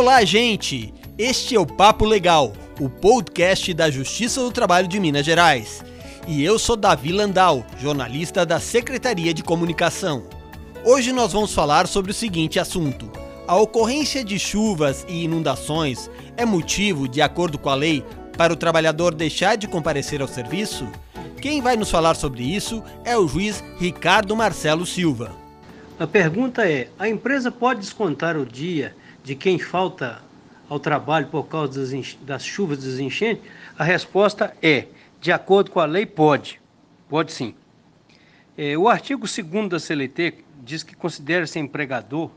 [0.00, 0.94] Olá, gente!
[1.18, 5.84] Este é o Papo Legal, o podcast da Justiça do Trabalho de Minas Gerais.
[6.26, 10.24] E eu sou Davi Landau, jornalista da Secretaria de Comunicação.
[10.86, 13.12] Hoje nós vamos falar sobre o seguinte assunto:
[13.46, 18.02] a ocorrência de chuvas e inundações é motivo, de acordo com a lei,
[18.38, 20.88] para o trabalhador deixar de comparecer ao serviço?
[21.42, 25.30] Quem vai nos falar sobre isso é o juiz Ricardo Marcelo Silva.
[25.98, 30.22] A pergunta é: a empresa pode descontar o dia de quem falta
[30.68, 31.84] ao trabalho por causa
[32.22, 33.44] das, chuvas das enchentes?
[33.78, 34.86] A resposta é:
[35.20, 36.60] de acordo com a lei, pode.
[37.08, 37.54] Pode sim.
[38.56, 42.30] É, o artigo 2 da CLT diz que considera-se empregador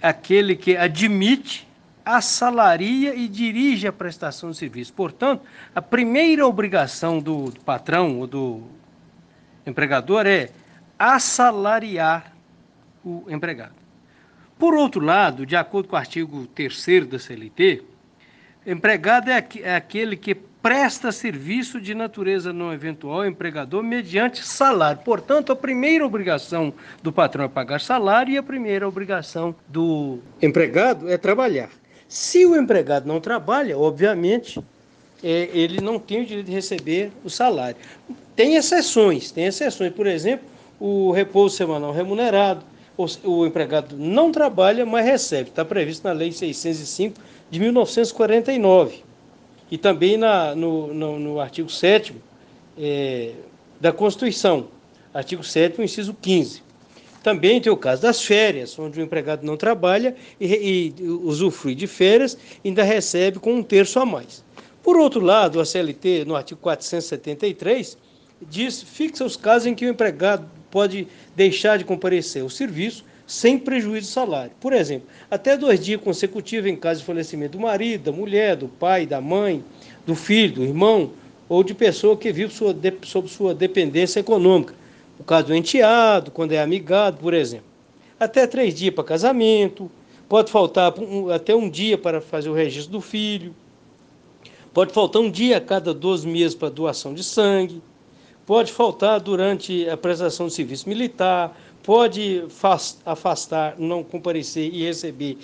[0.00, 1.68] aquele que admite,
[2.04, 4.92] assalaria e dirige a prestação de serviço.
[4.92, 5.42] Portanto,
[5.74, 8.62] a primeira obrigação do, do patrão ou do
[9.66, 10.50] empregador é
[10.98, 12.32] assalariar
[13.04, 13.81] o empregado.
[14.62, 17.82] Por outro lado, de acordo com o artigo 3 da CLT,
[18.64, 25.00] empregado é, é aquele que presta serviço de natureza não eventual ao empregador mediante salário.
[25.04, 31.10] Portanto, a primeira obrigação do patrão é pagar salário e a primeira obrigação do empregado
[31.10, 31.70] é trabalhar.
[32.06, 34.62] Se o empregado não trabalha, obviamente,
[35.24, 37.78] é, ele não tem o direito de receber o salário.
[38.36, 39.92] Tem exceções, tem exceções.
[39.92, 40.46] Por exemplo,
[40.78, 45.50] o repouso semanal remunerado, o, empregado não trabalha, mas recebe.
[45.50, 49.02] Está previsto na Lei 605 de 1949
[49.70, 52.14] e também na, no, no, no artigo 7
[52.78, 53.32] é,
[53.80, 54.68] da Constituição,
[55.12, 56.62] artigo 7 inciso 15.
[57.22, 61.86] Também tem o caso das férias, onde o empregado não trabalha e, e usufrui de
[61.86, 64.44] férias ainda recebe com um terço a mais.
[64.82, 67.96] Por outro lado, a CLT, no artigo 473,
[68.42, 71.06] diz, fixa os casos em que o empregado pode
[71.36, 74.50] deixar de comparecer ao serviço sem prejuízo de salário.
[74.58, 78.66] Por exemplo, até dois dias consecutivos em caso de falecimento do marido, da mulher, do
[78.66, 79.62] pai, da mãe,
[80.06, 81.12] do filho, do irmão,
[81.48, 82.74] ou de pessoa que vive sua,
[83.04, 84.74] sob sua dependência econômica.
[85.18, 87.66] No caso do enteado, quando é amigado, por exemplo.
[88.18, 89.90] Até três dias para casamento,
[90.28, 93.54] pode faltar um, até um dia para fazer o registro do filho,
[94.72, 97.82] pode faltar um dia a cada 12 meses para doação de sangue,
[98.46, 102.44] pode faltar durante a prestação de serviço militar, pode
[103.04, 105.38] afastar, não comparecer e receber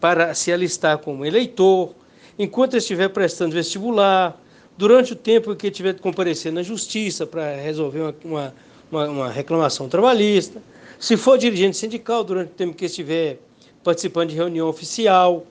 [0.00, 1.94] para se alistar como eleitor,
[2.38, 4.40] enquanto estiver prestando vestibular,
[4.76, 8.54] durante o tempo que tiver de comparecer na justiça para resolver uma,
[8.90, 10.62] uma, uma, reclamação trabalhista,
[10.98, 13.38] se for dirigente sindical, durante o tempo que estiver
[13.84, 15.46] participando de reunião oficial,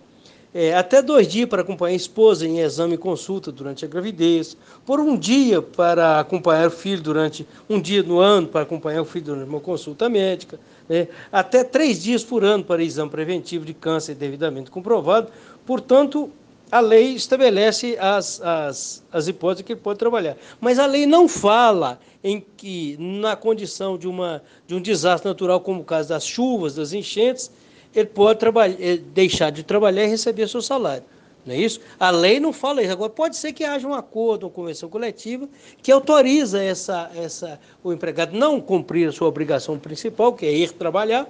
[0.53, 4.57] é, até dois dias para acompanhar a esposa em exame e consulta durante a gravidez,
[4.85, 9.05] por um dia para acompanhar o filho durante um dia no ano para acompanhar o
[9.05, 11.07] filho durante uma consulta médica, né?
[11.31, 15.31] até três dias por ano para exame preventivo de câncer devidamente comprovado.
[15.65, 16.29] Portanto,
[16.71, 20.37] a lei estabelece as, as, as hipóteses que ele pode trabalhar.
[20.59, 25.59] Mas a lei não fala em que, na condição de, uma, de um desastre natural,
[25.59, 27.51] como o caso das chuvas, das enchentes,
[27.93, 28.77] ele pode trabalhar,
[29.13, 31.03] deixar de trabalhar e receber seu salário.
[31.45, 31.79] Não é isso?
[31.99, 32.91] A lei não fala isso.
[32.91, 35.49] Agora, pode ser que haja um acordo, uma convenção coletiva,
[35.81, 40.71] que autoriza essa, essa, o empregado não cumprir a sua obrigação principal, que é ir
[40.73, 41.27] trabalhar,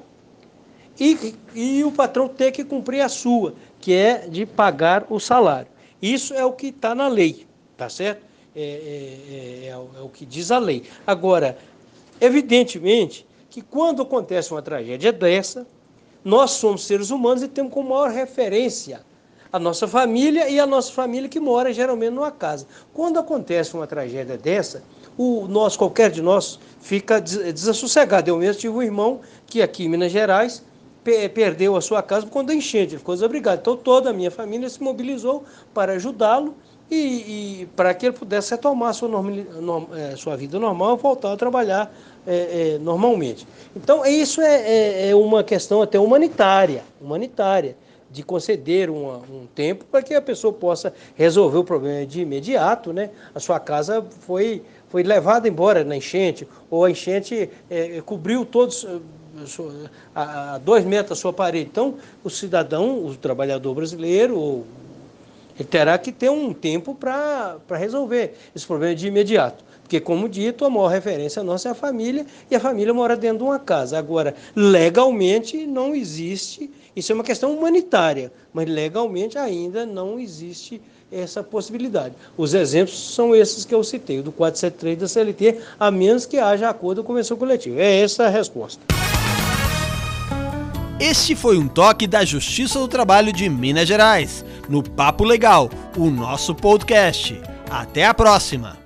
[1.00, 5.68] e, e o patrão ter que cumprir a sua, que é de pagar o salário.
[6.02, 7.48] Isso é o que está na lei,
[7.78, 8.24] tá certo?
[8.54, 10.84] É, é, é, é, o que diz a lei.
[11.08, 11.58] Agora,
[12.20, 15.66] evidentemente que quando acontece uma tragédia dessa,
[16.24, 19.02] nós somos seres humanos e temos como maior referência
[19.52, 22.66] a nossa família e a nossa família que mora geralmente numa casa.
[22.94, 24.82] Quando acontece uma tragédia dessa,
[25.18, 28.30] o nós, qualquer de nós, fica desassossegado.
[28.30, 30.64] Eu mesmo tive um irmão que aqui em Minas Gerais
[31.34, 33.60] perdeu a sua casa quando a enchente, ele ficou desabrigado.
[33.60, 35.44] Então toda a minha família se mobilizou
[35.74, 36.56] para ajudá-lo
[36.92, 39.10] e, e, para que ele pudesse retomar a sua,
[39.96, 41.90] é, sua vida normal e voltar a trabalhar
[42.28, 43.48] é, é, normalmente.
[43.74, 47.78] Então, isso é, é, é, uma questão até humanitária, humanitária,
[48.12, 52.92] de conceder uma, um tempo para que a pessoa possa resolver o problema de imediato.
[52.92, 53.10] Né?
[53.34, 57.50] A sua casa foi, foi levada embora na enchente, ou a enchente
[58.06, 58.86] cobriu todos
[60.14, 61.70] a, a dois metros da sua parede.
[61.72, 64.66] Então, o cidadão, o trabalhador brasileiro,
[65.58, 69.64] ele terá que ter um tempo para resolver esse problema de imediato.
[69.82, 73.40] Porque, como dito, a maior referência nossa é a família e a família mora dentro
[73.40, 73.98] de uma casa.
[73.98, 80.82] Agora, legalmente não existe, isso é uma questão humanitária, mas legalmente ainda não existe
[81.12, 82.16] essa possibilidade.
[82.38, 86.70] Os exemplos são esses que eu citei, do 473 da CLT, a menos que haja
[86.70, 87.82] acordo com a convenção coletiva.
[87.82, 88.82] É essa a resposta.
[91.02, 95.68] Este foi um toque da Justiça do Trabalho de Minas Gerais, no Papo Legal,
[95.98, 97.42] o nosso podcast.
[97.72, 98.81] Até a próxima!